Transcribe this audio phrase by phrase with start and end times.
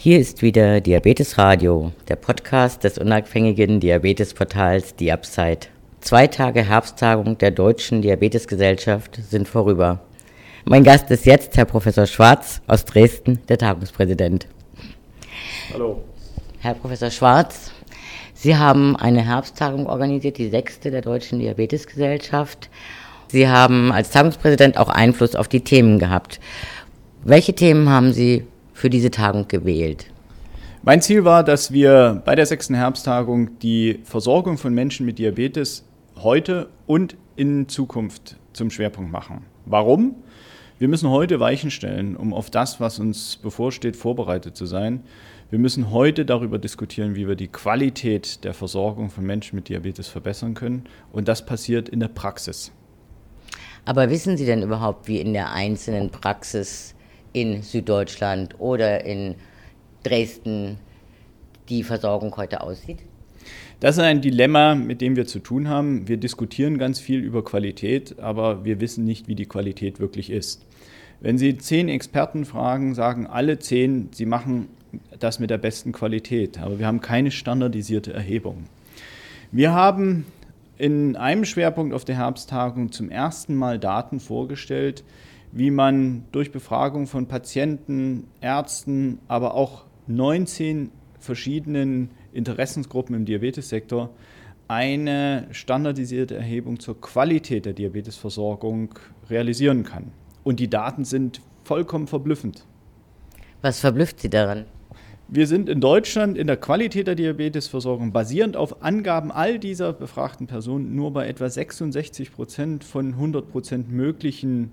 [0.00, 5.70] Hier ist wieder Diabetes Radio, der Podcast des unabhängigen Diabetesportals Diabsite.
[6.00, 9.98] Zwei Tage Herbsttagung der Deutschen Diabetesgesellschaft sind vorüber.
[10.64, 14.46] Mein Gast ist jetzt Herr Professor Schwarz aus Dresden, der Tagungspräsident.
[15.72, 16.04] Hallo.
[16.60, 17.72] Herr Professor Schwarz,
[18.34, 22.70] Sie haben eine Herbsttagung organisiert, die sechste der Deutschen Diabetesgesellschaft.
[23.26, 26.38] Sie haben als Tagungspräsident auch Einfluss auf die Themen gehabt.
[27.24, 28.44] Welche Themen haben Sie
[28.78, 30.06] für diese Tagung gewählt?
[30.84, 35.84] Mein Ziel war, dass wir bei der sechsten Herbsttagung die Versorgung von Menschen mit Diabetes
[36.22, 39.44] heute und in Zukunft zum Schwerpunkt machen.
[39.66, 40.14] Warum?
[40.78, 45.02] Wir müssen heute Weichen stellen, um auf das, was uns bevorsteht, vorbereitet zu sein.
[45.50, 50.06] Wir müssen heute darüber diskutieren, wie wir die Qualität der Versorgung von Menschen mit Diabetes
[50.06, 50.84] verbessern können.
[51.10, 52.70] Und das passiert in der Praxis.
[53.84, 56.94] Aber wissen Sie denn überhaupt, wie in der einzelnen Praxis
[57.32, 59.34] in Süddeutschland oder in
[60.02, 60.78] Dresden
[61.68, 62.98] die Versorgung heute aussieht?
[63.80, 66.08] Das ist ein Dilemma, mit dem wir zu tun haben.
[66.08, 70.66] Wir diskutieren ganz viel über Qualität, aber wir wissen nicht, wie die Qualität wirklich ist.
[71.20, 74.68] Wenn Sie zehn Experten fragen, sagen alle zehn, sie machen
[75.18, 78.64] das mit der besten Qualität, aber wir haben keine standardisierte Erhebung.
[79.50, 80.26] Wir haben
[80.76, 85.02] in einem Schwerpunkt auf der Herbsttagung zum ersten Mal Daten vorgestellt,
[85.52, 94.10] wie man durch Befragung von Patienten, Ärzten, aber auch 19 verschiedenen Interessensgruppen im Diabetessektor
[94.68, 98.94] eine standardisierte Erhebung zur Qualität der Diabetesversorgung
[99.30, 100.12] realisieren kann.
[100.44, 102.64] Und die Daten sind vollkommen verblüffend.
[103.62, 104.66] Was verblüfft Sie daran?
[105.30, 110.46] Wir sind in Deutschland in der Qualität der Diabetesversorgung basierend auf Angaben all dieser befragten
[110.46, 114.72] Personen nur bei etwa 66 Prozent von 100 Prozent möglichen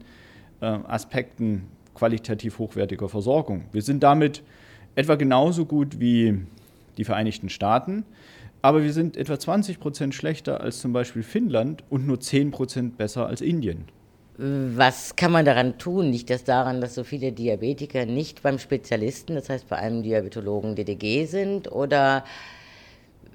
[0.60, 3.66] Aspekten qualitativ hochwertiger Versorgung.
[3.72, 4.44] Wir sind damit
[4.96, 6.42] etwa genauso gut wie
[6.98, 8.06] die Vereinigten Staaten,
[8.62, 12.98] aber wir sind etwa 20 Prozent schlechter als zum Beispiel Finnland und nur 10 Prozent
[12.98, 13.86] besser als Indien.
[14.38, 16.10] Was kann man daran tun?
[16.10, 20.76] Nicht das daran, dass so viele Diabetiker nicht beim Spezialisten, das heißt bei einem Diabetologen
[20.76, 22.26] DDG sind oder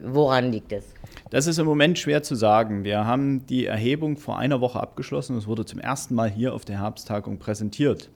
[0.04, 0.84] woran liegt es?
[1.30, 2.84] Das ist im Moment schwer zu sagen.
[2.84, 5.36] Wir haben die Erhebung vor einer Woche abgeschlossen.
[5.36, 8.10] Es wurde zum ersten Mal hier auf der Herbsttagung präsentiert.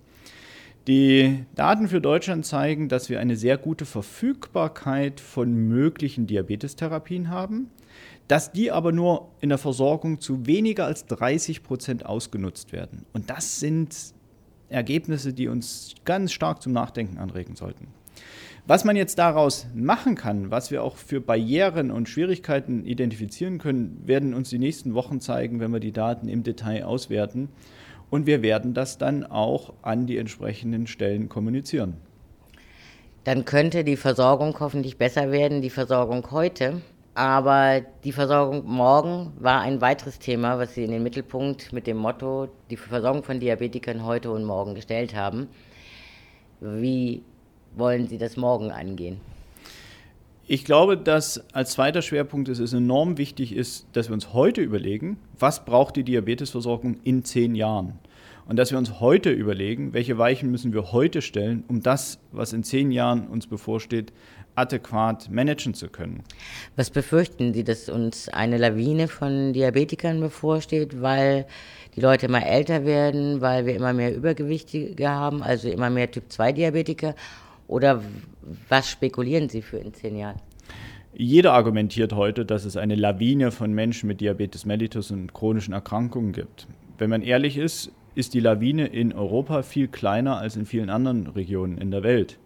[0.86, 7.70] Die Daten für Deutschland zeigen, dass wir eine sehr gute Verfügbarkeit von möglichen Diabetestherapien haben,
[8.28, 13.06] dass die aber nur in der Versorgung zu weniger als 30 Prozent ausgenutzt werden.
[13.14, 13.96] Und das sind
[14.68, 17.88] Ergebnisse, die uns ganz stark zum Nachdenken anregen sollten.
[18.66, 24.00] Was man jetzt daraus machen kann, was wir auch für Barrieren und Schwierigkeiten identifizieren können,
[24.06, 27.50] werden uns die nächsten Wochen zeigen, wenn wir die Daten im Detail auswerten.
[28.08, 31.98] Und wir werden das dann auch an die entsprechenden Stellen kommunizieren.
[33.24, 36.80] Dann könnte die Versorgung hoffentlich besser werden, die Versorgung heute.
[37.12, 41.98] Aber die Versorgung morgen war ein weiteres Thema, was Sie in den Mittelpunkt mit dem
[41.98, 45.48] Motto die Versorgung von Diabetikern heute und morgen gestellt haben.
[46.60, 47.22] Wie
[47.76, 49.20] wollen Sie das morgen angehen?
[50.46, 55.16] Ich glaube, dass als zweiter Schwerpunkt es enorm wichtig ist, dass wir uns heute überlegen,
[55.38, 57.98] was braucht die Diabetesversorgung in zehn Jahren?
[58.46, 62.52] Und dass wir uns heute überlegen, welche Weichen müssen wir heute stellen, um das, was
[62.52, 64.12] in zehn Jahren uns bevorsteht,
[64.54, 66.22] adäquat managen zu können.
[66.76, 71.46] Was befürchten Sie, dass uns eine Lawine von Diabetikern bevorsteht, weil
[71.96, 77.14] die Leute immer älter werden, weil wir immer mehr Übergewichtige haben, also immer mehr Typ-2-Diabetiker
[77.66, 78.02] oder
[78.68, 80.40] was spekulieren Sie für in zehn Jahren?
[81.16, 86.32] Jeder argumentiert heute, dass es eine Lawine von Menschen mit Diabetes mellitus und chronischen Erkrankungen
[86.32, 86.66] gibt.
[86.98, 91.28] Wenn man ehrlich ist, ist die Lawine in Europa viel kleiner als in vielen anderen
[91.28, 92.38] Regionen in der Welt.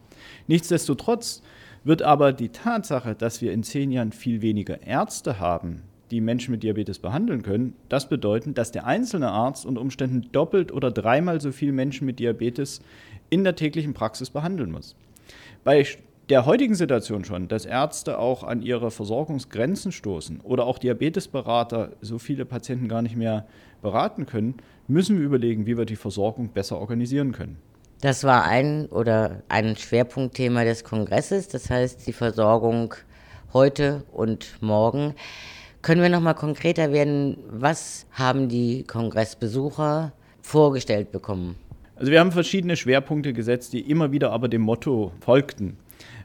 [0.47, 1.43] Nichtsdestotrotz
[1.85, 6.53] wird aber die Tatsache, dass wir in zehn Jahren viel weniger Ärzte haben, die Menschen
[6.53, 11.41] mit Diabetes behandeln können, das bedeuten, dass der einzelne Arzt unter Umständen doppelt oder dreimal
[11.41, 12.83] so viele Menschen mit Diabetes
[13.31, 14.97] in der täglichen Praxis behandeln muss.
[15.65, 15.85] Bei
[16.29, 22.19] der heutigen Situation schon, dass Ärzte auch an ihre Versorgungsgrenzen stoßen oder auch Diabetesberater so
[22.19, 23.47] viele Patienten gar nicht mehr
[23.81, 24.57] beraten können,
[24.89, 27.57] müssen wir überlegen, wie wir die Versorgung besser organisieren können.
[28.01, 32.95] Das war ein oder ein Schwerpunktthema des Kongresses, das heißt die Versorgung
[33.53, 35.15] heute und morgen.
[35.83, 37.39] Können wir noch mal konkreter werden?
[37.49, 40.13] Was haben die Kongressbesucher
[40.43, 41.57] vorgestellt bekommen?
[41.99, 45.79] Also wir haben verschiedene Schwerpunkte gesetzt, die immer wieder aber dem Motto folgten.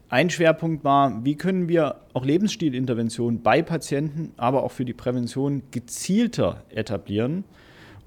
[0.07, 5.63] Ein Schwerpunkt war, wie können wir auch Lebensstilinterventionen bei Patienten, aber auch für die Prävention
[5.71, 7.43] gezielter etablieren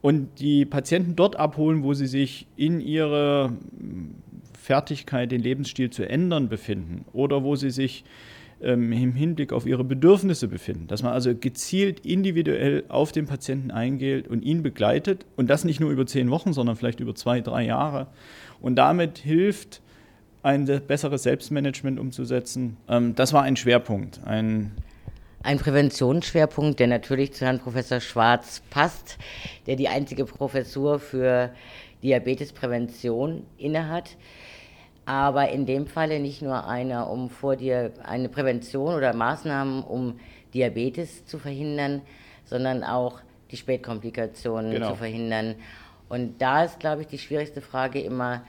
[0.01, 3.53] und die Patienten dort abholen, wo sie sich in ihrer
[4.57, 8.05] Fertigkeit, den Lebensstil zu ändern befinden oder wo sie sich
[8.63, 10.87] ähm, im Hinblick auf ihre Bedürfnisse befinden.
[10.87, 15.81] Dass man also gezielt individuell auf den Patienten eingeht und ihn begleitet und das nicht
[15.81, 18.09] nur über zehn Wochen, sondern vielleicht über zwei, drei Jahre
[18.61, 19.83] und damit hilft,
[20.43, 22.77] ein besseres Selbstmanagement umzusetzen.
[22.89, 24.73] Ähm, das war ein Schwerpunkt, ein
[25.43, 29.17] ein Präventionsschwerpunkt, der natürlich zu Herrn Professor Schwarz passt,
[29.69, 31.53] der die einzige Professur für
[32.03, 34.17] Diabetesprävention innehat
[35.07, 40.19] aber in dem Falle nicht nur eine, um vor dir eine Prävention oder Maßnahmen, um
[40.53, 42.03] Diabetes zu verhindern,
[42.45, 43.21] sondern auch
[43.51, 44.91] die Spätkomplikationen genau.
[44.91, 45.55] zu verhindern.
[46.09, 48.43] Und da ist, glaube ich, die schwierigste Frage immer,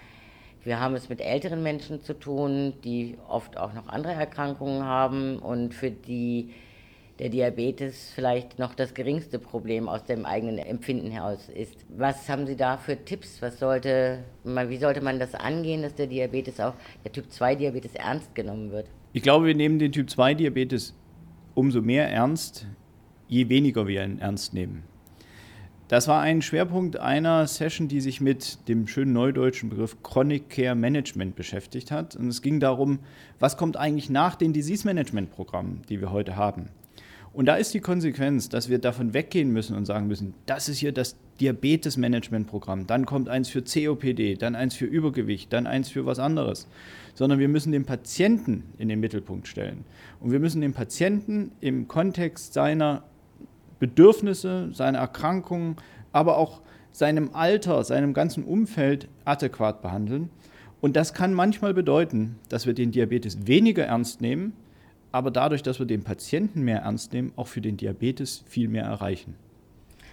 [0.63, 5.38] wir haben es mit älteren Menschen zu tun, die oft auch noch andere Erkrankungen haben
[5.38, 6.54] und für die
[7.19, 11.85] der Diabetes vielleicht noch das geringste Problem aus dem eigenen Empfinden heraus ist.
[11.89, 13.41] Was haben Sie da für Tipps?
[13.41, 16.73] Was sollte man, wie sollte man das angehen, dass der Diabetes auch,
[17.03, 18.87] der Typ 2 Diabetes ernst genommen wird?
[19.13, 20.93] Ich glaube, wir nehmen den Typ 2 Diabetes
[21.55, 22.67] umso mehr ernst,
[23.27, 24.83] je weniger wir ihn ernst nehmen.
[25.87, 30.75] Das war ein Schwerpunkt einer Session, die sich mit dem schönen neudeutschen Begriff Chronic Care
[30.75, 32.15] Management beschäftigt hat.
[32.17, 32.99] Und es ging darum,
[33.39, 36.67] was kommt eigentlich nach den Disease Management Programmen, die wir heute haben.
[37.37, 40.79] Und da ist die Konsequenz, dass wir davon weggehen müssen und sagen müssen, das ist
[40.79, 46.07] hier das Diabetes-Management-Programm, dann kommt eins für COPD, dann eins für Übergewicht, dann eins für
[46.07, 46.67] was anderes.
[47.13, 49.85] Sondern wir müssen den Patienten in den Mittelpunkt stellen.
[50.19, 53.03] Und wir müssen den Patienten im Kontext seiner
[53.79, 55.75] Bedürfnisse, seiner Erkrankungen,
[56.13, 56.61] aber auch
[56.91, 60.31] seinem Alter, seinem ganzen Umfeld adäquat behandeln.
[60.81, 64.53] Und das kann manchmal bedeuten, dass wir den Diabetes weniger ernst nehmen,
[65.17, 68.83] aber dadurch, dass wir den Patienten mehr ernst nehmen, auch für den Diabetes viel mehr
[68.83, 69.35] erreichen.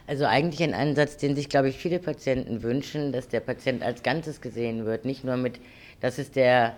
[0.07, 4.03] Also eigentlich ein Ansatz, den sich, glaube ich, viele Patienten wünschen, dass der Patient als
[4.03, 5.61] Ganzes gesehen wird, nicht nur mit,
[6.01, 6.75] das ist der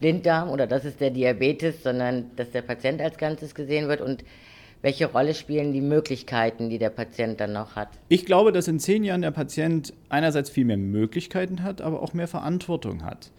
[0.00, 4.24] Blinddarm oder das ist der Diabetes, sondern dass der Patient als Ganzes gesehen wird und
[4.82, 7.88] welche Rolle spielen die Möglichkeiten, die der Patient dann noch hat?
[8.08, 12.14] Ich glaube, dass in zehn Jahren der Patient einerseits viel mehr Möglichkeiten hat, aber auch
[12.14, 13.30] mehr Verantwortung hat.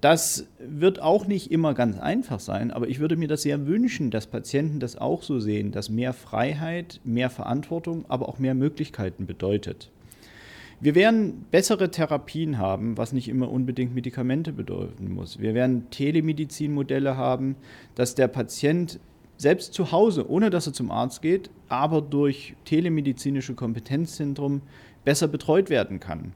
[0.00, 4.12] Das wird auch nicht immer ganz einfach sein, aber ich würde mir das sehr wünschen,
[4.12, 9.26] dass Patienten das auch so sehen, dass mehr Freiheit, mehr Verantwortung, aber auch mehr Möglichkeiten
[9.26, 9.90] bedeutet.
[10.80, 15.40] Wir werden bessere Therapien haben, was nicht immer unbedingt Medikamente bedeuten muss.
[15.40, 17.56] Wir werden Telemedizinmodelle haben,
[17.96, 19.00] dass der Patient
[19.36, 24.62] selbst zu Hause, ohne dass er zum Arzt geht, aber durch telemedizinische Kompetenzzentrum
[25.04, 26.32] besser betreut werden kann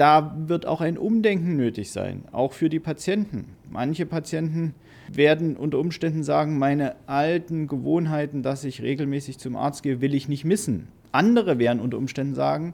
[0.00, 3.56] da wird auch ein Umdenken nötig sein, auch für die Patienten.
[3.68, 4.74] Manche Patienten
[5.12, 10.26] werden unter Umständen sagen, meine alten Gewohnheiten, dass ich regelmäßig zum Arzt gehe, will ich
[10.26, 10.88] nicht missen.
[11.12, 12.72] Andere werden unter Umständen sagen,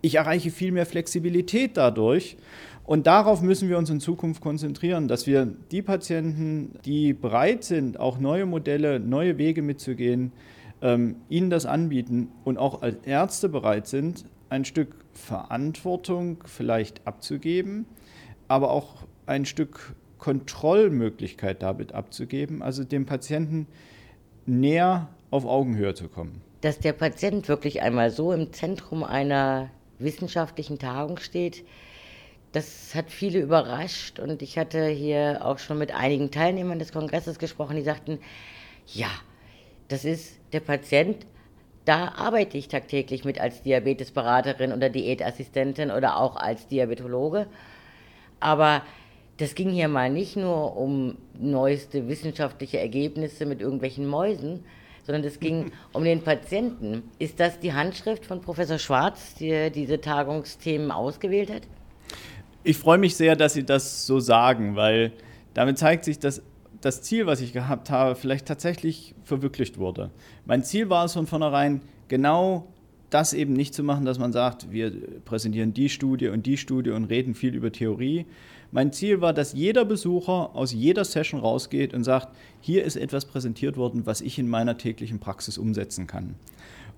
[0.00, 2.36] ich erreiche viel mehr Flexibilität dadurch.
[2.82, 8.00] Und darauf müssen wir uns in Zukunft konzentrieren, dass wir die Patienten, die bereit sind,
[8.00, 10.32] auch neue Modelle, neue Wege mitzugehen,
[10.82, 17.86] ähm, ihnen das anbieten und auch als Ärzte bereit sind, ein Stück Verantwortung vielleicht abzugeben,
[18.48, 23.66] aber auch ein Stück Kontrollmöglichkeit damit abzugeben, also dem Patienten
[24.46, 26.40] näher auf Augenhöhe zu kommen.
[26.60, 31.64] Dass der Patient wirklich einmal so im Zentrum einer wissenschaftlichen Tagung steht,
[32.52, 37.38] das hat viele überrascht und ich hatte hier auch schon mit einigen Teilnehmern des Kongresses
[37.38, 38.20] gesprochen, die sagten,
[38.86, 39.10] ja,
[39.88, 41.26] das ist der Patient
[41.84, 47.46] da arbeite ich tagtäglich mit als Diabetesberaterin oder Diätassistentin oder auch als Diabetologe.
[48.40, 48.82] Aber
[49.36, 54.64] das ging hier mal nicht nur um neueste wissenschaftliche Ergebnisse mit irgendwelchen Mäusen,
[55.04, 57.02] sondern es ging um den Patienten.
[57.18, 61.62] Ist das die Handschrift von Professor Schwarz, die diese Tagungsthemen ausgewählt hat?
[62.62, 65.12] Ich freue mich sehr, dass Sie das so sagen, weil
[65.52, 66.40] damit zeigt sich, dass
[66.84, 70.10] das Ziel, was ich gehabt habe, vielleicht tatsächlich verwirklicht wurde.
[70.44, 72.66] Mein Ziel war es von vornherein, genau
[73.10, 74.92] das eben nicht zu machen, dass man sagt, wir
[75.24, 78.26] präsentieren die Studie und die Studie und reden viel über Theorie.
[78.70, 83.24] Mein Ziel war, dass jeder Besucher aus jeder Session rausgeht und sagt, hier ist etwas
[83.24, 86.34] präsentiert worden, was ich in meiner täglichen Praxis umsetzen kann.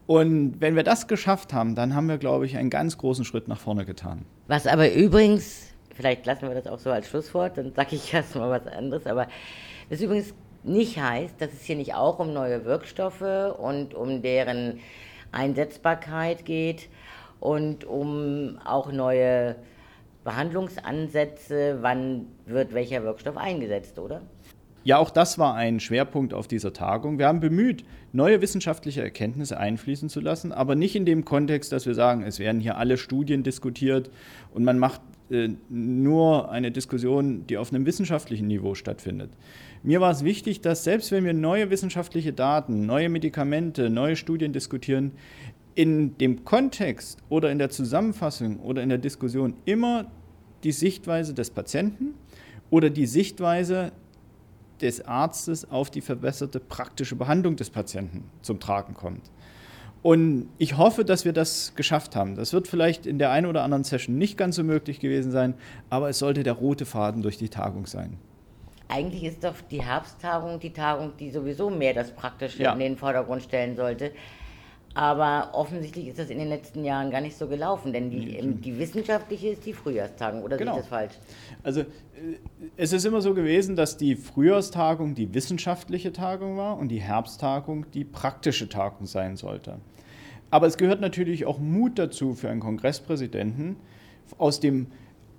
[0.06, 3.46] Und wenn wir das geschafft haben, dann haben wir, glaube ich, einen ganz großen Schritt
[3.46, 4.24] nach vorne getan.
[4.48, 8.34] Was aber übrigens, vielleicht lassen wir das auch so als Schlusswort, dann sage ich erst
[8.36, 9.28] mal was anderes, aber
[9.90, 14.80] das übrigens nicht heißt, dass es hier nicht auch um neue Wirkstoffe und um deren
[15.32, 16.88] Einsetzbarkeit geht
[17.40, 19.56] und um auch neue
[20.24, 24.22] Behandlungsansätze, wann wird welcher Wirkstoff eingesetzt, oder?
[24.82, 27.18] Ja, auch das war ein Schwerpunkt auf dieser Tagung.
[27.18, 31.86] Wir haben bemüht, neue wissenschaftliche Erkenntnisse einfließen zu lassen, aber nicht in dem Kontext, dass
[31.86, 34.10] wir sagen, es werden hier alle Studien diskutiert
[34.52, 35.00] und man macht
[35.68, 39.30] nur eine Diskussion, die auf einem wissenschaftlichen Niveau stattfindet.
[39.82, 44.52] Mir war es wichtig, dass selbst wenn wir neue wissenschaftliche Daten, neue Medikamente, neue Studien
[44.52, 45.12] diskutieren,
[45.74, 50.10] in dem Kontext oder in der Zusammenfassung oder in der Diskussion immer
[50.64, 52.14] die Sichtweise des Patienten
[52.70, 53.92] oder die Sichtweise
[54.80, 59.30] des Arztes auf die verbesserte praktische Behandlung des Patienten zum Tragen kommt.
[60.06, 62.36] Und ich hoffe, dass wir das geschafft haben.
[62.36, 65.54] Das wird vielleicht in der einen oder anderen Session nicht ganz so möglich gewesen sein,
[65.90, 68.16] aber es sollte der rote Faden durch die Tagung sein.
[68.86, 72.72] Eigentlich ist doch die Herbsttagung die Tagung, die sowieso mehr das Praktische ja.
[72.72, 74.12] in den Vordergrund stellen sollte.
[74.94, 78.78] Aber offensichtlich ist das in den letzten Jahren gar nicht so gelaufen, denn die, die
[78.78, 80.74] wissenschaftliche ist die Frühjahrstagung, oder genau.
[80.74, 81.14] sehe ich das falsch?
[81.64, 81.84] Also äh,
[82.76, 87.90] es ist immer so gewesen, dass die Frühjahrstagung die wissenschaftliche Tagung war und die Herbsttagung
[87.90, 89.80] die praktische Tagung sein sollte.
[90.56, 93.76] Aber es gehört natürlich auch Mut dazu für einen Kongresspräsidenten,
[94.38, 94.86] aus dem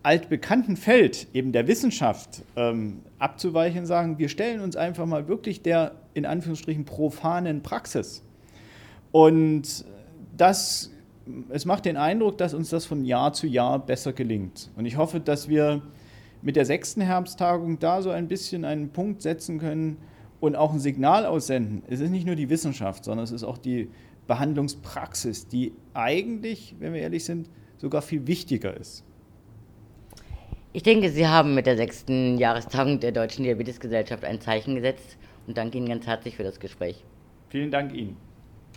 [0.04, 5.64] altbekannten Feld eben der Wissenschaft ähm, abzuweichen und sagen, wir stellen uns einfach mal wirklich
[5.64, 8.22] der in Anführungsstrichen profanen Praxis
[9.12, 9.86] und
[10.38, 10.92] das,
[11.50, 14.70] es macht den Eindruck, dass uns das von Jahr zu Jahr besser gelingt.
[14.76, 15.82] Und ich hoffe, dass wir
[16.44, 19.98] mit der sechsten Herbsttagung da so ein bisschen einen Punkt setzen können
[20.40, 21.82] und auch ein Signal aussenden.
[21.88, 23.90] Es ist nicht nur die Wissenschaft, sondern es ist auch die
[24.28, 29.04] Behandlungspraxis, die eigentlich, wenn wir ehrlich sind, sogar viel wichtiger ist.
[30.74, 35.18] Ich denke, Sie haben mit der sechsten Jahrestagung der Deutschen Diabetesgesellschaft ein Zeichen gesetzt
[35.48, 37.04] und danke Ihnen ganz herzlich für das Gespräch.
[37.50, 38.18] Vielen Dank Ihnen.